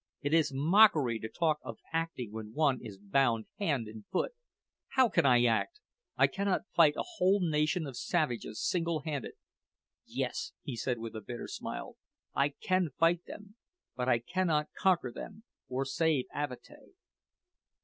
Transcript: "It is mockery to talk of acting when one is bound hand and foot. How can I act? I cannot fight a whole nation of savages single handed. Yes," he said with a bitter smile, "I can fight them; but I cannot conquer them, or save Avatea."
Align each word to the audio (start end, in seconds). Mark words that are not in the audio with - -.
"It 0.23 0.33
is 0.33 0.51
mockery 0.51 1.19
to 1.19 1.29
talk 1.29 1.59
of 1.63 1.77
acting 1.93 2.31
when 2.31 2.55
one 2.55 2.79
is 2.83 2.97
bound 2.97 3.45
hand 3.59 3.87
and 3.87 4.03
foot. 4.07 4.31
How 4.93 5.09
can 5.09 5.27
I 5.27 5.45
act? 5.45 5.79
I 6.17 6.25
cannot 6.25 6.63
fight 6.75 6.95
a 6.97 7.03
whole 7.17 7.39
nation 7.39 7.85
of 7.85 7.95
savages 7.95 8.67
single 8.67 9.01
handed. 9.01 9.33
Yes," 10.07 10.53
he 10.63 10.75
said 10.75 10.97
with 10.97 11.15
a 11.15 11.21
bitter 11.21 11.47
smile, 11.47 11.97
"I 12.33 12.49
can 12.49 12.89
fight 12.97 13.25
them; 13.27 13.57
but 13.95 14.09
I 14.09 14.17
cannot 14.17 14.69
conquer 14.75 15.11
them, 15.11 15.43
or 15.69 15.85
save 15.85 16.25
Avatea." 16.33 16.79